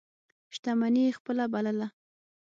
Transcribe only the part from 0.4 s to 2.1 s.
شتمني یې خپله بلله.